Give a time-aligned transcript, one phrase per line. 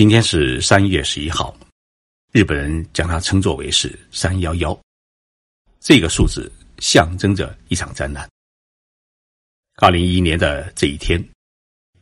[0.00, 1.54] 今天是三月十一号，
[2.32, 4.74] 日本人将它称作为是“三幺幺”，
[5.78, 8.26] 这个数字象征着一场灾难。
[9.76, 11.22] 二零一一年的这一天，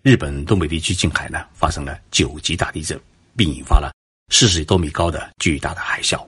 [0.03, 2.97] 日本东北地区近海呢发生了九级大地震，
[3.37, 3.93] 并引发了
[4.33, 6.25] 四十多米高的巨大的海啸。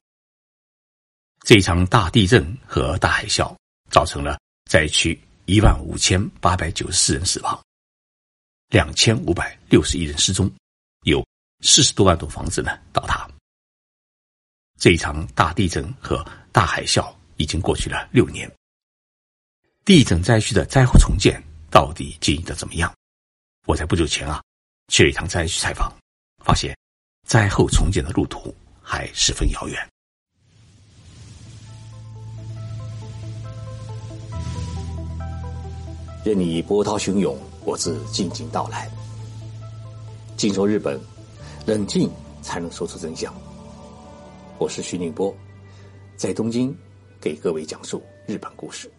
[1.46, 3.54] 这一场大地震和大海啸
[3.90, 7.64] 造成了灾区一万五千八百九十四人死亡，
[8.70, 10.52] 两千五百六十一人失踪，
[11.04, 11.24] 有。
[11.62, 13.28] 四十多万栋房子呢倒塌。
[14.78, 18.50] 这一场大地震和大海啸已经过去了六年。
[19.84, 22.92] 地震灾区的灾后重建到底进行的怎么样？
[23.66, 24.42] 我在不久前啊
[24.88, 25.92] 去了一趟灾区采访，
[26.44, 26.76] 发现
[27.26, 29.88] 灾后重建的路途还十分遥远。
[36.24, 38.90] 任你波涛汹涌，我自静静到来。
[40.36, 40.98] 静说日本。
[41.70, 42.10] 冷静
[42.42, 43.32] 才能说出真相。
[44.58, 45.32] 我是徐宁波，
[46.16, 46.76] 在东京
[47.20, 48.90] 给各位讲述日本故事。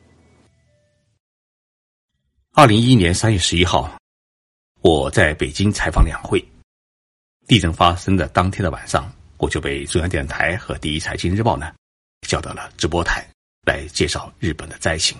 [2.53, 3.93] 二零一一年三月十一号，
[4.79, 6.41] 我在北京采访两会。
[7.45, 11.73] 地震发生的当天的晚上，我就被中央电视台和第一财经日报呢
[12.25, 13.27] 叫到了直播台
[13.67, 15.17] 来介绍日本的灾情。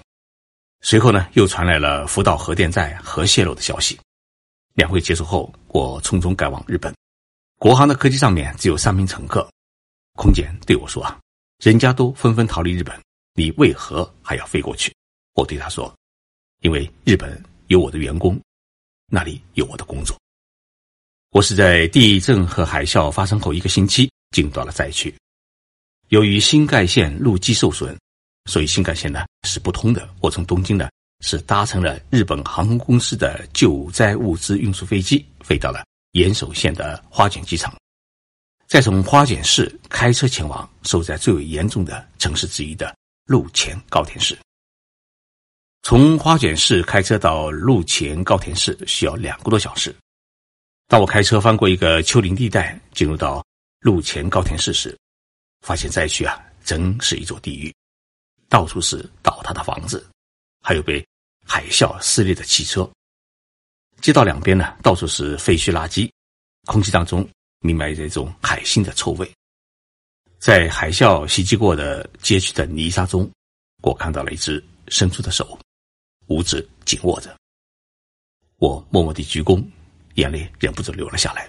[0.79, 3.99] 随后呢，又传来了福岛核电站核泄漏的消息。
[4.73, 6.95] 两会结束后，我匆匆赶往日本。
[7.61, 9.47] 国航的客机上面只有三名乘客，
[10.15, 11.19] 空姐对我说：“啊，
[11.63, 12.99] 人家都纷纷逃离日本，
[13.35, 14.91] 你为何还要飞过去？”
[15.37, 15.95] 我对他说
[16.61, 18.41] ：“因为日本有我的员工，
[19.11, 20.19] 那里有我的工作。”
[21.29, 25.13] 我是在地震和海啸发生后一个星期进到了灾区。
[26.09, 27.95] 由于新干线路基受损，
[28.49, 30.09] 所以新干线呢是不通的。
[30.19, 30.89] 我从东京呢
[31.23, 35.85] 是搭乘了日本航空公司的救灾物资运输飞机飞到了。
[36.11, 37.73] 岩手县的花卷机场，
[38.67, 42.93] 再从花卷市开车前往受灾最为严重的城市之一的
[43.25, 44.37] 陆前高田市。
[45.83, 49.95] 从花卷市开车到陆前高田市需要两个多小时。
[50.88, 53.44] 当我开车翻过一个丘陵地带，进入到
[53.79, 54.95] 陆前高田市时，
[55.61, 57.73] 发现灾区啊，真是一座地狱，
[58.50, 60.05] 到处是倒塌的房子，
[60.61, 61.03] 还有被
[61.45, 62.88] 海啸撕裂的汽车。
[64.01, 66.12] 街道两边呢，到处是废墟垃圾，
[66.66, 67.28] 空气当中
[67.59, 69.31] 弥漫着一种海腥的臭味。
[70.39, 73.29] 在海啸袭击过的街区的泥沙中，
[73.84, 75.57] 我看到了一只伸出的手，
[76.28, 77.35] 五指紧握着。
[78.57, 79.63] 我默默地鞠躬，
[80.16, 81.47] 眼泪忍不住流了下来。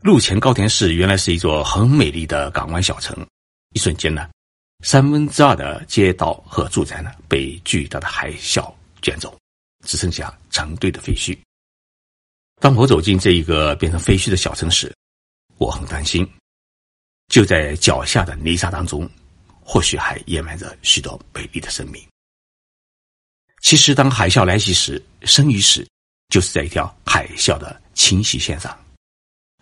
[0.00, 3.26] 陆前高田市原来是一座很美丽的港湾小城，
[3.74, 4.30] 一瞬间呢，
[4.84, 9.36] 三分之二的街道和住宅呢，被巨大的海啸卷走。
[9.84, 11.36] 只剩下成堆的废墟。
[12.60, 14.94] 当我走进这一个变成废墟的小城时，
[15.58, 16.24] 我很担心，
[17.26, 19.10] 就在脚下的泥沙当中，
[19.64, 22.00] 或许还掩埋着许多美丽的生命。
[23.62, 25.84] 其实，当海啸来袭时，生与死
[26.28, 28.78] 就是在一条海啸的侵袭线上。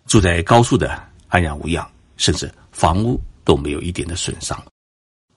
[0.05, 4.63] 住在高处的安然无恙，甚至房屋都没有一点的损伤。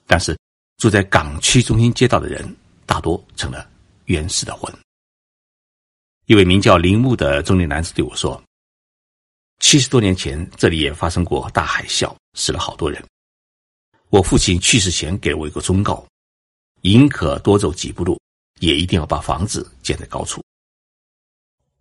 [0.06, 0.36] 但是，
[0.78, 2.44] 住在港区中心街道的人，
[2.84, 3.70] 大多成了。
[4.06, 4.70] 冤死的魂。
[6.26, 8.42] 一位名叫铃木的中年男子对我说
[9.60, 13.04] ：“七十多年前，这里也发生过大海啸，死了好多人。
[14.08, 16.06] 我父亲去世前给我一个忠告：
[16.80, 18.18] 宁可多走几步路，
[18.60, 20.42] 也一定要把房子建在高处。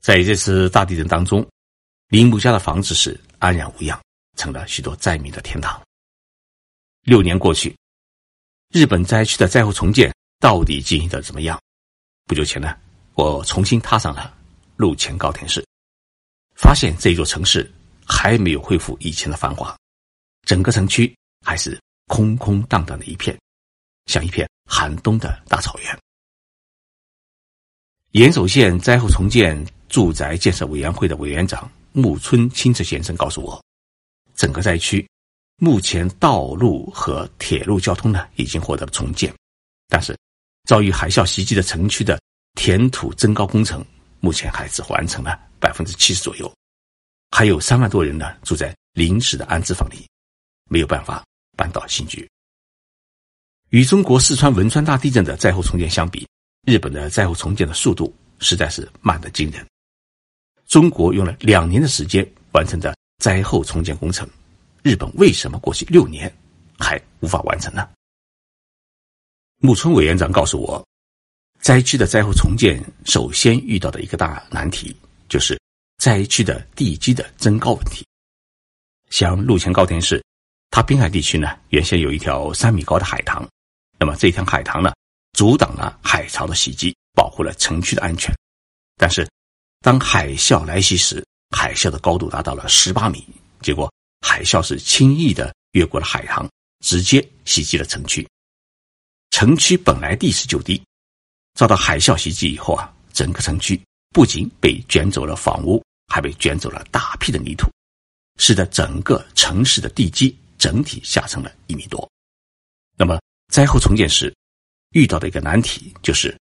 [0.01, 1.47] 在这次大地震当中，
[2.09, 3.97] 铃木家的房子是安然无恙，
[4.35, 5.81] 成了许多灾民的天堂。
[7.03, 7.73] 六年过去，
[8.73, 11.57] 日本灾区的灾后重建到底进行的怎么样？”
[12.27, 12.77] 不久前呢，
[13.15, 14.35] 我重新踏上了
[14.75, 15.63] 路前高田市，
[16.55, 17.71] 发现这座城市
[18.05, 19.77] 还没有恢复以前的繁华，
[20.47, 21.15] 整个城区
[21.45, 23.37] 还是空空荡荡的一片，
[24.07, 25.99] 像一片寒冬的大草原。
[28.11, 33.63] 岩手县灾后重建住宅建设委员会的委员长木村清次先生告诉我，
[34.35, 35.07] 整个灾区
[35.57, 39.33] 目前道路和铁路交通呢已经获得了重建，
[39.87, 40.17] 但是。
[40.65, 42.17] 遭遇海啸袭击的城区的
[42.53, 43.85] 填土增高工程，
[44.19, 46.53] 目前还只完成了百分之七十左右，
[47.31, 50.07] 还有三万多人呢住在临时的安置房里，
[50.69, 51.23] 没有办法
[51.57, 52.29] 搬到新居。
[53.69, 56.27] 与中国四川汶川大地震的灾后重建相比，
[56.65, 59.65] 日本的灾后重建的速度实在是慢得惊人。
[60.67, 64.29] 中国用了两年的时间完成的灾后重建工程，
[64.83, 66.31] 日本为什么过去六年
[66.77, 67.89] 还无法完成呢？
[69.57, 70.87] 木村委员长告诉我，
[71.63, 74.93] 灾区的灾后重建首先遇到的一个大难题，
[75.29, 75.57] 就是
[75.97, 78.05] 灾区的地基的增高问题。
[79.09, 80.21] 像陆前高田市，
[80.71, 83.47] 它滨海地区呢，原先有一条三米高的海塘，
[83.97, 84.91] 那么这条海塘呢，
[85.37, 88.35] 阻挡了海潮的袭击，保护了城区的安全。
[88.97, 89.25] 但是，
[89.79, 91.25] 当海啸来袭时，
[91.55, 93.25] 海啸的高度达到了十八米，
[93.61, 93.89] 结果
[94.19, 96.45] 海啸是轻易的越过了海塘，
[96.83, 98.27] 直接袭击了城区。
[99.29, 100.83] 城区本来地势就低，
[101.53, 103.79] 遭到海啸袭击以后啊，整个城区
[104.11, 107.67] 不仅被卷走了房屋，还被卷走了大批的泥土。
[108.39, 112.09] 使得整个城市的地基整体下沉了一米多。
[112.97, 113.21] 那么
[113.53, 114.35] 灾后重建时
[114.93, 116.35] 遇到的一个难题就是，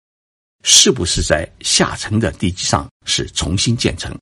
[0.64, 4.14] 是不是在下沉的地基上是重新建成，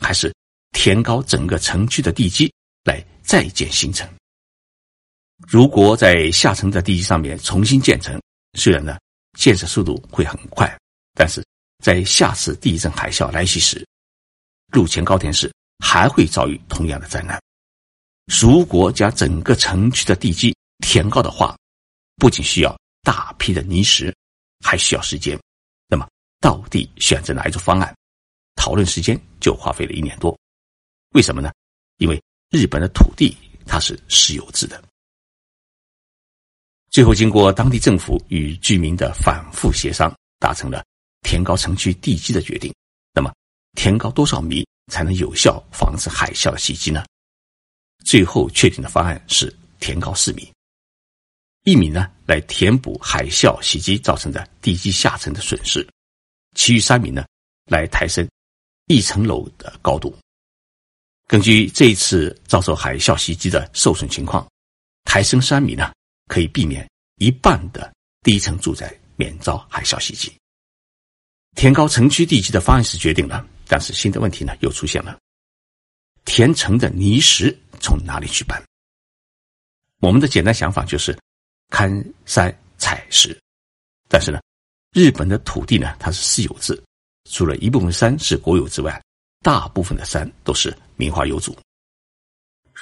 [0.00, 0.34] 还是
[0.72, 2.52] 填高整个城区的地基
[2.84, 4.08] 来再建新城？
[5.46, 8.20] 如果在下沉的地基上面重新建成，
[8.58, 8.98] 虽然呢
[9.38, 10.78] 建设速度会很快，
[11.14, 11.44] 但是
[11.82, 13.86] 在下次地震海啸来袭时，
[14.72, 15.52] 陆前高田市。
[15.84, 17.42] 还会遭遇同样的灾难。
[18.40, 21.56] 如果将整个城区的地基填高的话，
[22.18, 24.14] 不仅需要大批的泥石，
[24.64, 25.36] 还需要时间。
[25.88, 26.08] 那么，
[26.40, 27.92] 到底选择哪一种方案？
[28.54, 30.38] 讨论时间就花费了一年多。
[31.14, 31.50] 为什么呢？
[31.98, 33.36] 因为日本的土地
[33.66, 34.80] 它是私有制的。
[36.92, 40.84] 最后，经过当地政府与居民的反复协商，达成了
[41.22, 42.70] 填高城区地基的决定。
[43.14, 43.32] 那么，
[43.72, 44.64] 填高多少米？
[44.88, 47.02] 才能有效防止海啸的袭击呢？
[48.04, 50.52] 最后确定的方案是填高四米，
[51.62, 55.88] 一米呢来填补海啸袭击造成的地基下沉的损失，
[56.56, 57.24] 其余三米呢
[57.70, 58.28] 来抬升
[58.88, 60.14] 一层楼的高度。
[61.28, 64.46] 根据这一次遭受海啸袭击的受损情况，
[65.04, 65.90] 抬升三米呢
[66.32, 67.92] 可以避免一半的
[68.22, 70.32] 低层住宅免遭海啸袭击。
[71.54, 73.46] 填高城区地基的方案是决定了。
[73.68, 75.18] 但是新的问题呢又出现了，
[76.24, 78.62] 填城的泥石从哪里去搬？
[80.00, 81.18] 我们的简单想法就是
[81.68, 81.90] 看
[82.26, 83.38] 山采石，
[84.08, 84.40] 但是呢，
[84.92, 86.82] 日本的土地呢它是私有制，
[87.30, 89.02] 除了一部分山是国有之外，
[89.40, 91.56] 大部分的山都是名花有主。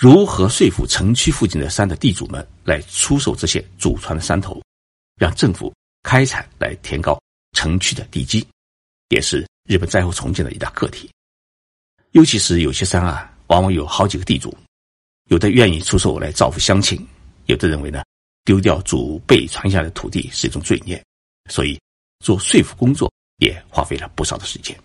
[0.01, 4.59] 如何说服城区附近的山的地主们来出售这些祖传的山头，
[5.19, 5.71] 让政府
[6.03, 7.21] 开采来填高
[7.53, 8.43] 城区的地基，
[9.11, 9.47] 也是。
[9.69, 11.09] 日本灾后重建的一大课题，
[12.13, 14.57] 尤其是有些山啊，往往有好几个地主，
[15.29, 17.07] 有的愿意出售来造福乡亲，
[17.45, 18.03] 有的认为呢，
[18.45, 21.01] 丢掉祖辈传下的土地是一种罪孽，
[21.51, 21.79] 所以
[22.25, 24.77] 做说服工作也花费了不少的时间。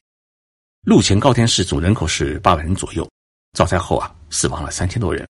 [0.83, 3.09] 陆前高田市总人口是八万人左右，
[3.53, 5.27] 遭灾后啊，死亡了三千多人，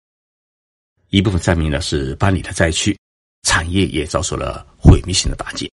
[1.08, 2.98] 一部分灾民呢是搬离了灾区，
[3.42, 5.70] 产业也遭受了毁灭性的打击，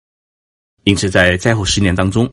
[0.83, 2.29] 因此在灾后十年当中。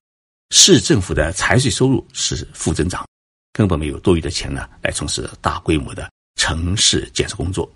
[0.54, 3.08] 市政府的财税收入是负增长，
[3.54, 7.66] 根本没有多余的钱呢来从事大规模的城市建设工作。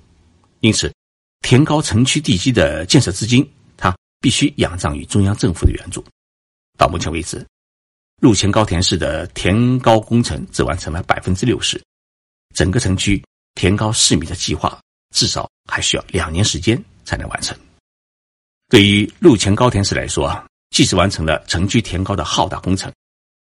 [0.61, 0.93] 因此，
[1.41, 6.05] 填高城区地基的建设资金，它必须仰仗于中央政府的援助。
[6.77, 7.43] 到目前为止，
[8.21, 11.83] 陆前高田市的填高工程只完成了百分之六十，
[12.57, 13.23] 整个城区
[13.55, 14.77] 填高四米的计划
[15.15, 17.57] 至少还需要两年时间才能完成。
[18.69, 20.45] 对于陆前高田市来说啊。
[20.71, 22.93] 即使完成了城区填高的浩大工程，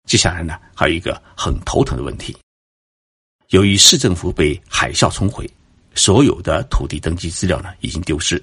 [0.09, 2.37] 接下来呢还有一个很头疼的问题。
[3.51, 5.49] 由于市政府被海啸冲毁，
[5.95, 8.43] 所有的土地登记资料呢已经丢失。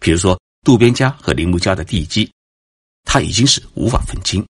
[0.00, 2.30] 比如说渡边家和铃木家的地基，
[3.02, 4.46] 它已经是无法分清。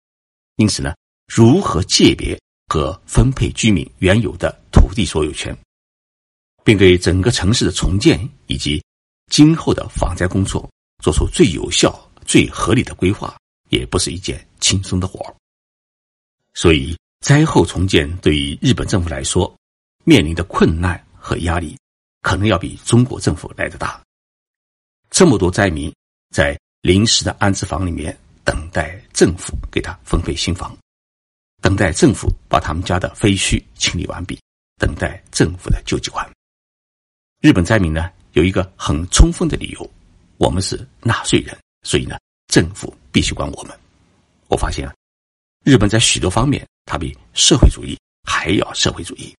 [0.57, 0.95] 因此呢，
[1.27, 2.41] 如何界别
[2.73, 5.55] 和分配居民原有的土地所有权，
[6.65, 8.83] 并对整个城市的重建以及
[9.31, 10.67] 今后的防灾工作
[11.03, 11.93] 做出最有效、
[12.25, 13.37] 最合理的规划？
[13.69, 15.35] 也不是一件轻松的活儿，
[16.55, 19.55] 所以灾后重建对于日本政府来说，
[20.05, 21.77] 面临的困难和压力，
[22.23, 24.01] 可能要比中国政府来的大。
[25.11, 25.95] 这么多灾民
[26.35, 30.75] 在临时的安置房里面等待政府给他分配新房，
[31.73, 34.39] 等待政府把他们家的废墟清理完毕，
[34.79, 36.31] 等待政府的救济款。
[37.41, 39.91] 日本灾民呢有一个很充分的理由，
[40.37, 42.19] 我们是纳税人，所以呢。
[42.49, 43.75] 政府必须管我们。
[44.49, 44.93] 我发现啊，
[45.65, 47.99] 日本在许多方面，它比社会主义
[48.29, 49.35] 还要社会主义。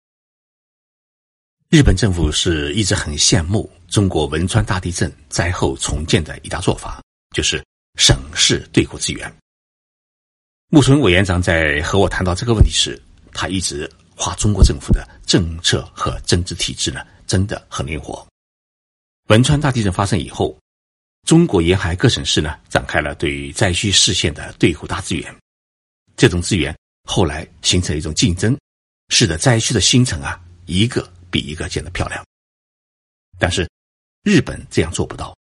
[1.69, 6.99] 日本政府是一直很羡慕中国汶川大地震灾后重建的一大做法，
[7.35, 7.63] 就是
[7.99, 9.31] 省市对口支援。
[10.73, 12.99] 木村委员长在和我谈到这个问题时，
[13.31, 18.27] 他一直夸中国政府的政策和政治体制呢，真的很灵活。
[19.27, 20.57] 汶川大地震发生以后。
[21.27, 25.33] 中国沿海各省市呢，展开了对灾区市县的对口大资源。
[26.17, 28.57] 这种资源后来形成一种竞争，
[29.09, 32.25] 使得灾区的新城啊一个比一个建得漂亮。
[33.37, 33.69] 但是
[34.23, 35.37] 日本这样做不到，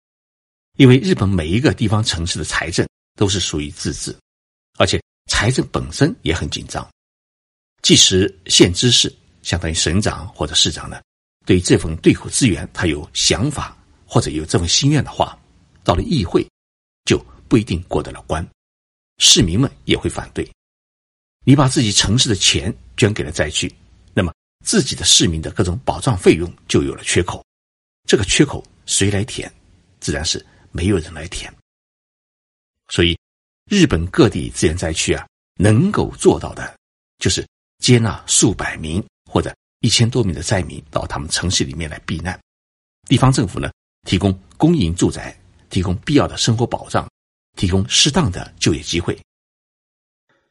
[0.75, 2.85] 因为日本每一个地方城市的财政
[3.15, 4.13] 都是属于自治，
[4.77, 5.01] 而且
[5.41, 6.87] 财政本身也很紧张。
[7.81, 11.01] 即使县知事相当于省长或者市长呢，
[11.47, 15.35] 对这份对口资源他有想法或者有这份心愿的话，
[15.83, 16.47] 到了议会
[17.05, 17.17] 就
[17.49, 18.47] 不一定过得了关，
[19.17, 20.47] 市民们也会反对。
[21.43, 23.73] 你把自己城市的钱捐给了灾区，
[24.13, 24.31] 那么
[24.63, 27.43] 自己的市民的各种保障费用就有了缺口，
[28.07, 29.51] 这个缺口谁来填？
[29.99, 31.51] 自然是没有人来填。
[32.89, 33.17] 所以，
[33.71, 35.27] 日本各地资源灾区啊，
[35.61, 36.75] 能够做到的，
[37.19, 37.45] 就是。
[37.81, 42.39] 接纳数百名或者一千多名的灾民到他们城市里面来避难，
[43.09, 43.71] 地方政府呢
[44.03, 45.35] 提供公营住宅，
[45.71, 47.09] 提供必要的生活保障，
[47.57, 49.19] 提供适当的就业机会，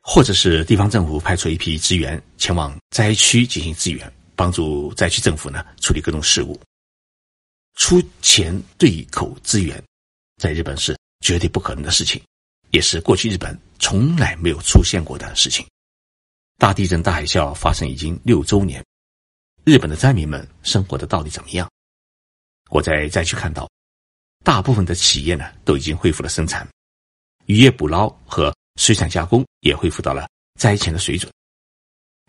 [0.03, 6.61] 或者是地方政府派出一批职员前往灾区进行支援，帮助灾区政府呢处理各种事务，
[7.77, 9.81] 出钱对口支援，
[10.43, 12.21] 在日本是绝对不可能的事情，
[12.71, 15.67] 也是过去日本从来没有出现过的事情。
[16.59, 18.85] 大地震、大海啸发生已经六周年，
[19.65, 21.69] 日本的灾民们生活的到底怎么样？
[22.69, 23.69] 我在灾区看到，
[24.45, 26.69] 大部分的企业呢都已经恢复了生产，
[27.47, 31.33] 渔业捕捞和水产加工也恢复到了灾前的水准。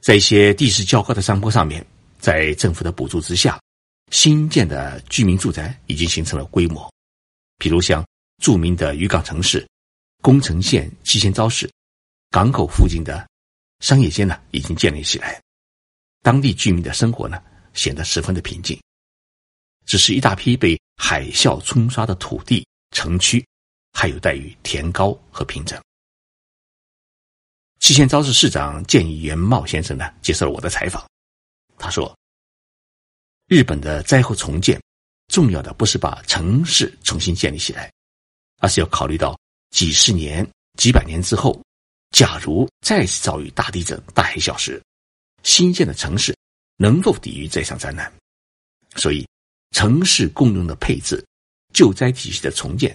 [0.02, 1.86] 在一些地势较高的山坡上面，
[2.18, 3.62] 在政府的补助之下，
[4.12, 6.92] 新建的居民住宅已经形成了规模，
[7.58, 8.04] 比如像
[8.42, 9.68] 著名的渔港城市
[10.22, 11.70] 宫城县七仙昭市
[12.30, 13.28] 港口附近的。
[13.80, 15.42] 商业街呢已经建立起来，
[16.22, 17.42] 当地居民的生活呢
[17.74, 18.80] 显得十分的平静。
[19.88, 23.44] 只是一大批被海啸冲刷的土地城区，
[23.92, 25.82] 还有待于填高和平整。
[27.80, 31.04] 七县昭市市长建议元茂先生呢接受了我的采访，
[31.80, 32.16] 他说
[33.50, 34.80] ：“日本的灾后重建，
[35.30, 37.92] 重要的不是把城市重新建立起来，
[38.60, 39.36] 而是要考虑到
[39.72, 40.48] 几十年、
[40.78, 41.60] 几百年之后。”
[42.12, 44.84] 假如再次遭遇大地震、大海啸时，
[45.44, 46.36] 新建的城市
[46.76, 48.12] 能否抵御这场灾难？
[48.98, 49.26] 所以，
[49.72, 51.26] 城市共用的配置、
[51.74, 52.94] 救灾体系的重建，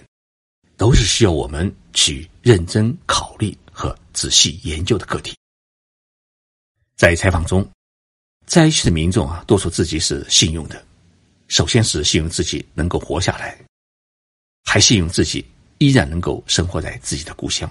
[0.77, 5.35] 都是需要我们去认真考虑和仔细研究的课题。
[6.95, 7.67] 在采访中，
[8.45, 10.85] 灾区的民众啊，都说自己是幸运的，
[11.47, 13.59] 首先是幸运自己能够活下来，
[14.63, 15.43] 还幸运自己
[15.77, 17.69] 依然能够生活在自己的故乡。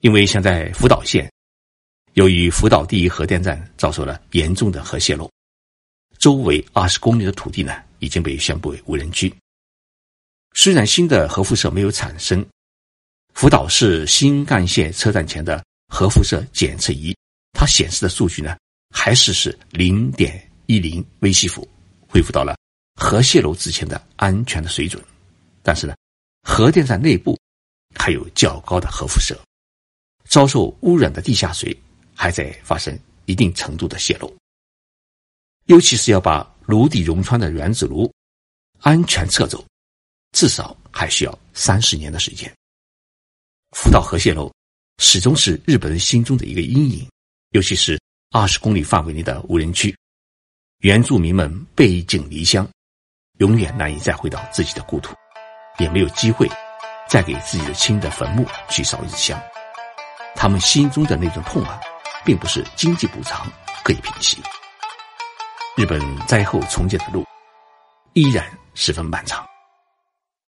[0.00, 1.30] 因为像在福岛县，
[2.12, 5.30] 由于福岛第一核电站遭受了严重的核泄漏，
[6.18, 9.32] 周围二十公里的土地呢已经被宣布为无人区。
[10.52, 12.44] 虽然新的核辐射没有产生，
[13.32, 17.16] 福岛市新干线车站前的核辐射检测仪，
[17.52, 18.56] 它显示的数据呢
[18.90, 21.66] 还是是零点一零微西弗，
[22.06, 22.56] 恢复到了
[22.94, 25.02] 核泄漏之前的安全的水准。
[25.62, 25.94] 但是呢，
[26.44, 27.36] 核电站内部
[27.96, 29.36] 还有较高的核辐射。
[30.28, 31.76] 遭受污染的地下水
[32.14, 32.96] 还在发生
[33.26, 34.32] 一定程度的泄漏，
[35.66, 38.10] 尤其是要把炉底熔穿的原子炉
[38.80, 39.64] 安全撤走，
[40.32, 42.52] 至少还需要三十年的时间。
[43.72, 44.52] 福岛核泄漏
[44.98, 47.06] 始终是日本人心中的一个阴影，
[47.50, 49.94] 尤其是二十公里范围内的无人区，
[50.78, 52.68] 原住民们背井离乡，
[53.38, 55.14] 永远难以再回到自己的故土，
[55.78, 56.48] 也没有机会
[57.08, 59.40] 再给自己的亲的坟墓去烧一香。
[60.34, 61.80] 他们心中的那种痛啊，
[62.24, 63.46] 并不是经济补偿
[63.82, 64.42] 可以平息。
[65.76, 67.24] 日本灾后重建的路
[68.12, 69.44] 依然十分漫长。